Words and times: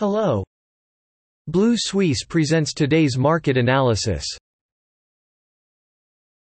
Hello. 0.00 0.42
Blue 1.46 1.74
Suisse 1.76 2.24
presents 2.24 2.72
today's 2.72 3.18
market 3.18 3.58
analysis. 3.58 4.24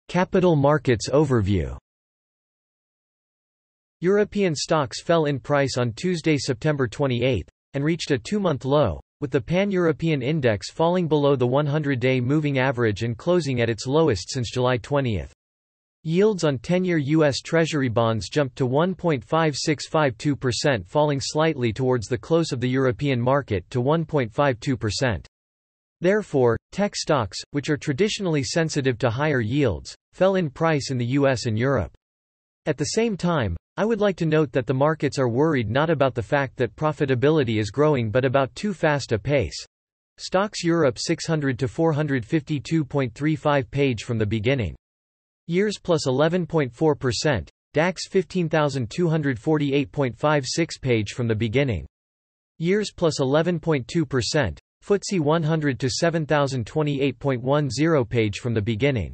Capital 0.08 0.56
Markets 0.56 1.10
Overview 1.10 1.78
European 4.00 4.56
stocks 4.56 5.04
fell 5.04 5.26
in 5.26 5.42
price 5.42 5.78
on 5.78 5.92
Tuesday, 5.92 6.38
September 6.38 6.88
28, 6.88 7.50
and 7.74 7.84
reached 7.84 8.12
a 8.12 8.18
two-month 8.18 8.64
low, 8.64 9.02
with 9.20 9.32
the 9.32 9.42
Pan-European 9.42 10.22
index 10.22 10.72
falling 10.72 11.10
below 11.10 11.36
the 11.36 11.46
100-day 11.46 12.22
moving 12.22 12.60
average 12.60 13.04
and 13.04 13.18
closing 13.18 13.60
at 13.60 13.70
its 13.70 13.86
lowest 13.86 14.30
since 14.30 14.52
July 14.52 14.78
20. 14.78 15.22
Yields 16.06 16.44
on 16.44 16.58
10-year 16.58 16.98
U.S. 16.98 17.40
Treasury 17.40 17.88
bonds 17.88 18.28
jumped 18.28 18.58
to 18.58 18.68
1.5652% 18.68 20.86
falling 20.86 21.22
slightly 21.22 21.72
towards 21.72 22.08
the 22.08 22.18
close 22.18 22.52
of 22.52 22.60
the 22.60 22.68
European 22.68 23.22
market 23.22 23.64
to 23.70 23.82
1.52%. 23.82 25.26
Therefore, 26.02 26.58
tech 26.74 26.94
stocks, 26.98 27.38
which 27.52 27.70
are 27.70 27.78
traditionally 27.78 28.44
sensitive 28.44 28.98
to 28.98 29.10
higher 29.10 29.40
yields, 29.40 29.96
fell 30.12 30.36
in 30.36 30.50
price 30.50 30.92
in 30.92 30.98
the 30.98 31.06
US 31.06 31.46
and 31.46 31.58
Europe. 31.58 31.94
At 32.66 32.78
the 32.78 32.86
same 32.86 33.16
time, 33.16 33.56
I 33.78 33.86
would 33.86 34.02
like 34.02 34.18
to 34.18 34.26
note 34.26 34.52
that 34.52 34.68
the 34.68 34.74
markets 34.74 35.18
are 35.18 35.30
worried 35.30 35.70
not 35.70 35.90
about 35.90 36.16
the 36.16 36.22
fact 36.22 36.58
that 36.58 36.76
profitability 36.76 37.62
is 37.62 37.72
growing 37.72 38.12
but 38.12 38.26
about 38.26 38.54
too 38.56 38.74
fast 38.74 39.14
a 39.14 39.18
pace. 39.18 39.66
STOXX 40.20 40.66
Europe 40.66 41.00
600 41.00 41.58
to 41.60 41.68
452.35 41.68 43.72
page 43.72 44.04
from 44.04 44.18
the 44.18 44.26
beginning. 44.26 44.76
Years 45.48 45.78
plus 45.78 46.08
11.4%, 46.08 47.50
DAX 47.74 48.08
15248.56 48.08 50.82
page 50.82 51.12
from 51.12 51.28
the 51.28 51.36
beginning. 51.36 51.86
Years 52.60 52.94
plus 52.96 53.20
11.2%, 53.20 54.58
FTSE 54.86 55.20
100 55.20 55.80
to 55.80 55.88
7028.10 55.88 58.10
page 58.10 58.40
from 58.40 58.54
the 58.54 58.62
beginning. 58.62 59.14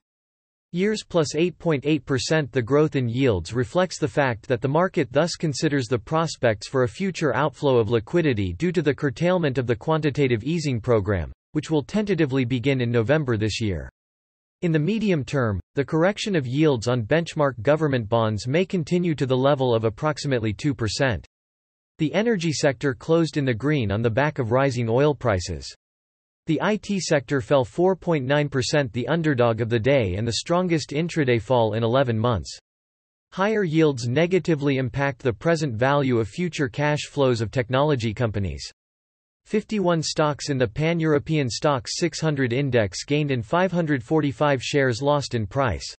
Years 0.71 1.03
plus 1.03 1.33
8.8% 1.33 2.51
The 2.51 2.61
growth 2.61 2.95
in 2.95 3.09
yields 3.09 3.53
reflects 3.53 3.97
the 3.97 4.07
fact 4.07 4.47
that 4.47 4.61
the 4.61 4.67
market 4.67 5.11
thus 5.11 5.35
considers 5.35 5.87
the 5.87 5.97
prospects 5.97 6.67
for 6.67 6.83
a 6.83 6.87
future 6.87 7.35
outflow 7.35 7.79
of 7.79 7.89
liquidity 7.89 8.53
due 8.53 8.71
to 8.73 8.83
the 8.83 8.93
curtailment 8.93 9.57
of 9.57 9.65
the 9.65 9.75
quantitative 9.75 10.43
easing 10.43 10.79
program, 10.79 11.31
which 11.53 11.71
will 11.71 11.81
tentatively 11.81 12.45
begin 12.45 12.81
in 12.81 12.91
November 12.91 13.35
this 13.35 13.59
year. 13.59 13.89
In 14.61 14.73
the 14.73 14.79
medium 14.79 15.23
term, 15.23 15.61
the 15.75 15.85
correction 15.85 16.35
of 16.35 16.45
yields 16.45 16.89
on 16.89 17.05
benchmark 17.05 17.61
government 17.61 18.09
bonds 18.09 18.45
may 18.45 18.65
continue 18.65 19.15
to 19.15 19.25
the 19.25 19.37
level 19.37 19.73
of 19.73 19.85
approximately 19.85 20.53
2%. 20.53 21.23
The 21.97 22.13
energy 22.13 22.51
sector 22.51 22.93
closed 22.93 23.37
in 23.37 23.45
the 23.45 23.53
green 23.53 23.89
on 23.89 24.01
the 24.01 24.09
back 24.09 24.37
of 24.37 24.51
rising 24.51 24.89
oil 24.89 25.15
prices. 25.15 25.73
The 26.47 26.59
IT 26.61 26.87
sector 27.03 27.39
fell 27.39 27.63
4.9% 27.63 28.91
the 28.91 29.07
underdog 29.07 29.61
of 29.61 29.69
the 29.69 29.79
day 29.79 30.15
and 30.15 30.27
the 30.27 30.33
strongest 30.33 30.89
intraday 30.89 31.41
fall 31.41 31.75
in 31.75 31.83
11 31.83 32.19
months. 32.19 32.59
Higher 33.31 33.63
yields 33.63 34.09
negatively 34.09 34.75
impact 34.75 35.21
the 35.21 35.31
present 35.31 35.75
value 35.75 36.19
of 36.19 36.27
future 36.27 36.67
cash 36.67 37.03
flows 37.09 37.39
of 37.39 37.49
technology 37.49 38.13
companies. 38.13 38.69
51 39.49 40.03
stocks 40.03 40.51
in 40.51 40.59
the 40.59 40.67
Pan-European 40.67 41.47
STOXX 41.47 41.87
600 41.87 42.53
index 42.53 43.03
gained 43.03 43.31
and 43.31 43.43
545 43.43 44.61
shares 44.61 45.01
lost 45.01 45.33
in 45.33 45.47
price. 45.47 45.91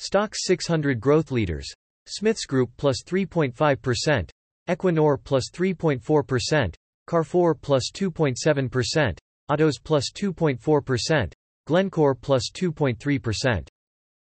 STOXX 0.00 0.34
600 0.36 1.00
growth 1.00 1.30
leaders. 1.30 1.70
Smiths 2.06 2.46
Group 2.46 2.70
plus 2.78 3.02
3.5%, 3.06 4.30
Equinor 4.70 5.22
plus 5.22 5.50
3.4%, 5.52 6.74
Carrefour 7.06 7.54
plus 7.54 7.90
2.7%, 7.92 9.18
Atos 9.50 9.74
plus 9.84 10.10
2.4%, 10.10 11.32
Glencore 11.66 12.14
plus 12.14 12.50
2.3%. 12.54 13.68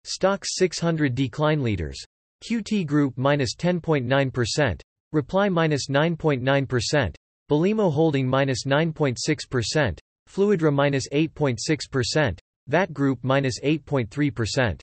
STOXX 0.06 0.44
600 0.46 1.16
decline 1.16 1.64
leaders. 1.64 1.98
QT 2.48 2.86
Group 2.86 3.18
minus 3.18 3.56
10.9%, 3.56 4.80
Reply 5.12 5.50
minus 5.50 5.88
9.9%, 5.90 7.16
Belimo 7.50 7.92
Holding 7.92 8.28
minus 8.28 8.66
9.6%, 8.66 9.98
Fluidra 10.30 10.72
minus 10.72 11.10
8.6%, 11.10 12.38
VAT 12.68 12.94
Group 12.94 13.20
minus 13.24 13.60
8.3%. 13.62 14.80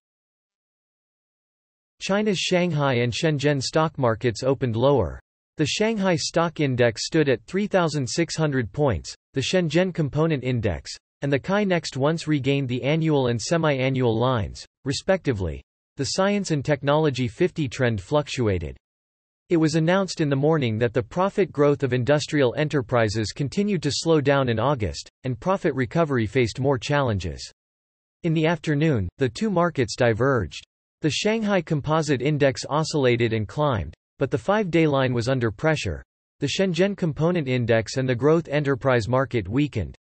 China's 2.03 2.39
Shanghai 2.39 2.95
and 2.95 3.13
Shenzhen 3.13 3.63
stock 3.63 3.97
markets 3.99 4.43
opened 4.43 4.75
lower. 4.75 5.21
The 5.59 5.67
Shanghai 5.67 6.17
Stock 6.17 6.59
Index 6.61 7.07
stood 7.07 7.29
at 7.29 7.45
3,600 7.45 8.73
points, 8.73 9.15
the 9.33 9.41
Shenzhen 9.41 9.95
Component 9.95 10.43
Index, 10.43 10.91
and 11.23 11.33
the 11.33 11.39
ChiNext 11.39 11.97
once 11.97 12.27
regained 12.27 12.69
the 12.69 12.83
annual 12.83 13.29
and 13.29 13.41
semi-annual 13.41 14.19
lines, 14.19 14.67
respectively. 14.85 15.63
The 15.97 16.05
Science 16.05 16.51
and 16.51 16.65
Technology 16.65 17.29
50 17.29 17.69
trend 17.69 18.03
fluctuated. 18.03 18.77
It 19.49 19.59
was 19.59 19.77
announced 19.77 20.21
in 20.21 20.29
the 20.29 20.35
morning 20.35 20.77
that 20.79 20.93
the 20.93 21.05
profit 21.05 21.53
growth 21.53 21.85
of 21.85 21.93
industrial 21.93 22.53
enterprises 22.57 23.31
continued 23.31 23.81
to 23.85 23.93
slow 23.93 24.21
down 24.21 24.49
in 24.49 24.59
August, 24.59 25.09
and 25.23 25.39
profit 25.39 25.73
recovery 25.75 26.27
faced 26.27 26.59
more 26.59 26.79
challenges. 26.79 27.53
In 28.25 28.35
the 28.35 28.47
afternoon, 28.47 29.09
the 29.19 29.29
two 29.29 29.49
markets 29.49 29.95
diverged. 29.95 30.67
The 31.03 31.11
Shanghai 31.11 31.63
Composite 31.63 32.23
Index 32.23 32.67
oscillated 32.69 33.33
and 33.33 33.47
climbed, 33.47 33.95
but 34.19 34.33
the 34.33 34.39
five-day 34.39 34.89
line 34.89 35.15
was 35.15 35.29
under 35.29 35.53
pressure. 35.53 36.03
The 36.41 36.49
Shenzhen 36.49 36.97
Component 36.97 37.47
Index 37.47 37.99
and 37.99 38.09
the 38.09 38.17
Growth 38.17 38.49
Enterprise 38.49 39.07
Market 39.07 39.47
weakened. 39.47 39.95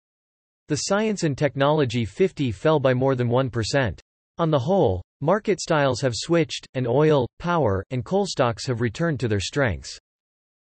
The 0.66 0.76
Science 0.76 1.22
and 1.22 1.38
Technology 1.38 2.04
50 2.04 2.50
fell 2.50 2.80
by 2.80 2.94
more 2.94 3.14
than 3.14 3.28
1%. 3.28 4.00
On 4.38 4.50
the 4.50 4.58
whole, 4.58 5.02
market 5.20 5.60
styles 5.60 6.00
have 6.00 6.14
switched, 6.14 6.66
and 6.74 6.86
oil, 6.86 7.26
power, 7.38 7.84
and 7.90 8.04
coal 8.04 8.26
stocks 8.26 8.66
have 8.66 8.80
returned 8.80 9.20
to 9.20 9.28
their 9.28 9.40
strengths. 9.40 9.98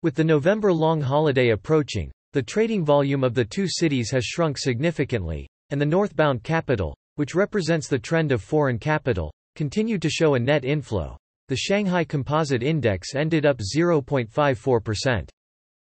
With 0.03 0.15
the 0.15 0.25
November 0.25 0.73
long 0.73 1.01
holiday 1.01 1.51
approaching, 1.51 2.11
the 2.33 2.43
trading 2.43 2.85
volume 2.85 3.25
of 3.25 3.35
the 3.35 3.45
two 3.45 3.67
cities 3.67 4.11
has 4.11 4.25
shrunk 4.25 4.59
significantly, 4.59 5.49
and 5.71 5.81
the 5.81 5.87
northbound 5.87 6.43
capital, 6.43 6.97
which 7.17 7.35
represents 7.35 7.89
the 7.89 7.99
trend 7.99 8.33
of 8.33 8.43
foreign 8.43 8.79
capital, 8.79 9.33
continued 9.57 10.03
to 10.03 10.11
show 10.11 10.35
a 10.35 10.39
net 10.39 10.65
inflow. 10.65 11.17
The 11.49 11.57
Shanghai 11.57 12.05
Composite 12.05 12.63
Index 12.63 13.15
ended 13.15 13.45
up 13.45 13.59
0.54%. 13.59 15.29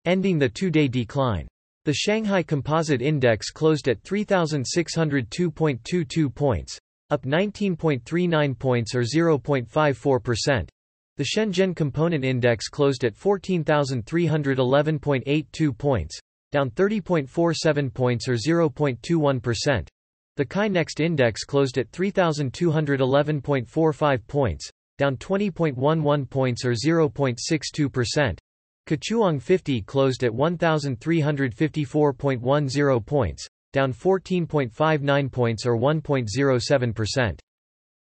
Ending 0.05 0.39
the 0.39 0.49
two-day 0.49 0.89
decline. 0.89 1.47
The 1.85 1.95
Shanghai 1.95 2.43
Composite 2.43 3.03
Index 3.03 3.51
closed 3.51 3.89
at 3.89 4.03
3,602.22 4.03 6.35
points, 6.35 6.79
up 7.13 7.23
19.39 7.25 8.59
points 8.59 8.95
or 8.95 9.03
0.54%. 9.03 10.69
The 11.19 11.25
Shenzhen 11.25 11.77
Component 11.77 12.25
Index 12.25 12.69
closed 12.69 13.05
at 13.05 13.15
14,311.82 13.15 15.77
points, 15.77 16.19
down 16.51 16.71
30.47 16.71 17.93
points 17.93 18.27
or 18.29 18.37
0.21%. 18.37 19.89
The 20.37 20.47
ChiNext 20.47 21.01
Index 21.01 21.45
closed 21.45 21.77
at 21.77 21.93
3,211.45 21.93 24.27
points, 24.27 24.71
down 24.97 25.19
20.11 25.19 26.31
points 26.31 26.65
or 26.65 26.73
0.62%. 26.73 28.39
Kechuang 28.89 29.43
50 29.43 29.83
closed 29.83 30.25
at 30.25 30.33
1,354.10 30.33 33.07
points, 33.07 33.47
down 33.73 33.93
14.59 33.93 35.33
points 35.33 35.67
or 35.67 35.77
1.07%. 35.77 37.39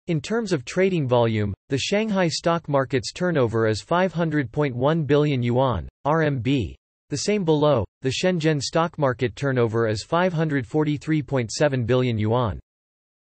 In 0.08 0.22
terms 0.22 0.54
of 0.54 0.64
trading 0.64 1.08
volume, 1.08 1.54
the 1.68 1.78
Shanghai 1.78 2.30
stock 2.30 2.70
market's 2.70 3.12
turnover 3.12 3.68
is 3.68 3.84
500.1 3.84 5.06
billion 5.06 5.44
yuan, 5.44 5.90
RMB. 6.06 6.76
The 7.10 7.18
same 7.18 7.44
below, 7.44 7.86
the 8.02 8.12
Shenzhen 8.12 8.62
stock 8.62 8.98
market 8.98 9.36
turnover 9.36 9.88
is 9.88 10.06
543.7 10.06 11.86
billion 11.86 12.18
yuan. 12.18 12.60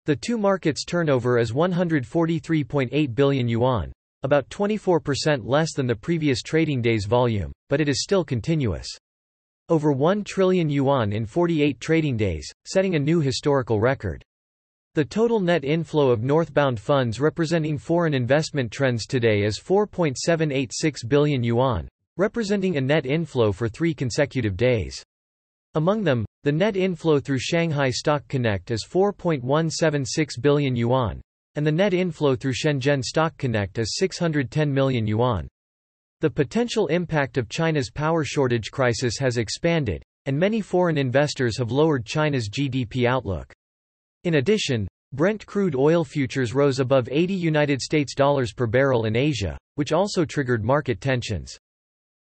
The 0.05 0.15
two 0.15 0.39
markets' 0.39 0.83
turnover 0.83 1.37
is 1.37 1.51
143.8 1.51 3.15
billion 3.15 3.47
yuan, 3.47 3.93
about 4.23 4.49
24% 4.49 5.45
less 5.45 5.73
than 5.73 5.85
the 5.85 5.95
previous 5.95 6.41
trading 6.41 6.81
day's 6.81 7.05
volume, 7.05 7.51
but 7.69 7.79
it 7.79 7.89
is 7.89 8.01
still 8.01 8.25
continuous. 8.25 8.87
Over 9.71 9.93
1 9.93 10.25
trillion 10.25 10.69
yuan 10.69 11.13
in 11.13 11.25
48 11.25 11.79
trading 11.79 12.17
days, 12.17 12.45
setting 12.65 12.95
a 12.95 12.99
new 12.99 13.21
historical 13.21 13.79
record. 13.79 14.21
The 14.95 15.05
total 15.05 15.39
net 15.39 15.63
inflow 15.63 16.09
of 16.09 16.23
northbound 16.23 16.77
funds 16.77 17.21
representing 17.21 17.77
foreign 17.77 18.13
investment 18.13 18.69
trends 18.69 19.05
today 19.05 19.43
is 19.43 19.61
4.786 19.61 21.07
billion 21.07 21.41
yuan, 21.41 21.87
representing 22.17 22.75
a 22.75 22.81
net 22.81 23.05
inflow 23.05 23.53
for 23.53 23.69
three 23.69 23.93
consecutive 23.93 24.57
days. 24.57 25.01
Among 25.75 26.03
them, 26.03 26.25
the 26.43 26.51
net 26.51 26.75
inflow 26.75 27.21
through 27.21 27.39
Shanghai 27.39 27.91
Stock 27.91 28.27
Connect 28.27 28.71
is 28.71 28.85
4.176 28.85 30.41
billion 30.41 30.75
yuan, 30.75 31.21
and 31.55 31.65
the 31.65 31.71
net 31.71 31.93
inflow 31.93 32.35
through 32.35 32.55
Shenzhen 32.55 33.01
Stock 33.01 33.37
Connect 33.37 33.79
is 33.79 33.95
610 33.95 34.73
million 34.73 35.07
yuan. 35.07 35.47
The 36.21 36.29
potential 36.29 36.85
impact 36.85 37.39
of 37.39 37.49
China's 37.49 37.89
power 37.89 38.23
shortage 38.23 38.69
crisis 38.69 39.17
has 39.17 39.37
expanded, 39.37 40.03
and 40.27 40.37
many 40.37 40.61
foreign 40.61 40.99
investors 40.99 41.57
have 41.57 41.71
lowered 41.71 42.05
China's 42.05 42.47
GDP 42.47 43.07
outlook. 43.07 43.51
In 44.23 44.35
addition, 44.35 44.87
Brent 45.13 45.43
crude 45.47 45.75
oil 45.75 46.03
futures 46.03 46.53
rose 46.53 46.79
above 46.79 47.09
80 47.09 47.33
United 47.33 47.81
States 47.81 48.13
dollars 48.13 48.53
per 48.53 48.67
barrel 48.67 49.05
in 49.05 49.15
Asia, 49.15 49.57
which 49.75 49.91
also 49.91 50.23
triggered 50.23 50.63
market 50.63 51.01
tensions. 51.01 51.57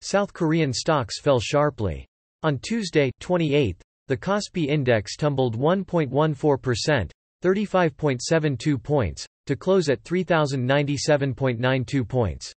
South 0.01 0.33
Korean 0.33 0.73
stocks 0.73 1.21
fell 1.21 1.39
sharply. 1.39 2.05
On 2.43 2.59
Tuesday, 2.59 3.13
28, 3.21 3.81
the 4.09 4.17
Kospi 4.17 4.67
index 4.67 5.15
tumbled 5.15 5.57
1.14%, 5.57 7.11
35.72 7.45 8.83
points, 8.83 9.25
to 9.47 9.55
close 9.55 9.89
at 9.89 10.03
3097.92 10.03 12.09
points. 12.09 12.53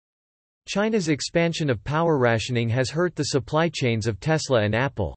China's 0.67 1.09
expansion 1.09 1.71
of 1.71 1.85
power 1.85 2.19
rationing 2.19 2.69
has 2.69 2.91
hurt 2.91 3.15
the 3.15 3.27
supply 3.27 3.69
chains 3.69 4.09
of 4.09 4.19
Tesla 4.19 4.63
and 4.63 4.75
Apple. 4.75 5.17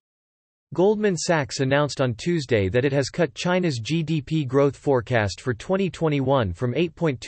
Goldman 0.75 1.17
Sachs 1.17 1.61
announced 1.61 1.99
on 1.99 2.13
Tuesday 2.13 2.69
that 2.69 2.85
it 2.85 2.93
has 2.93 3.09
cut 3.09 3.33
China's 3.33 3.81
GDP 3.81 4.47
growth 4.47 4.77
forecast 4.77 5.41
for 5.41 5.55
2021 5.55 6.53
from 6.53 6.75
8.2% 6.75 7.19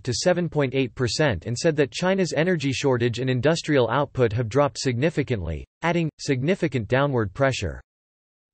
to 0.00 0.12
7.8% 0.12 1.46
and 1.46 1.58
said 1.58 1.76
that 1.76 1.90
China's 1.90 2.32
energy 2.32 2.72
shortage 2.72 3.18
and 3.18 3.28
industrial 3.28 3.90
output 3.90 4.32
have 4.32 4.48
dropped 4.48 4.78
significantly, 4.78 5.66
adding, 5.82 6.08
significant 6.18 6.88
downward 6.88 7.34
pressure. 7.34 7.82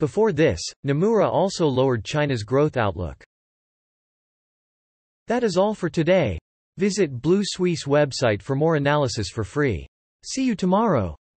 Before 0.00 0.32
this, 0.32 0.60
Nomura 0.84 1.30
also 1.30 1.68
lowered 1.68 2.04
China's 2.04 2.42
growth 2.42 2.76
outlook. 2.76 3.22
That 5.28 5.44
is 5.44 5.56
all 5.56 5.74
for 5.74 5.88
today. 5.88 6.40
Visit 6.78 7.22
Blue 7.22 7.40
Suisse 7.42 7.84
website 7.84 8.42
for 8.42 8.54
more 8.54 8.76
analysis 8.76 9.30
for 9.30 9.44
free. 9.44 9.86
See 10.24 10.44
you 10.44 10.54
tomorrow. 10.54 11.16